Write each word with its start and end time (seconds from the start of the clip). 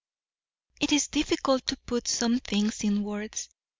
"It 0.79 0.91
is 0.93 1.09
difficult 1.09 1.67
to 1.67 1.77
put 1.77 2.07
some 2.07 2.39
things 2.39 2.83
in 2.83 3.03
words. 3.03 3.49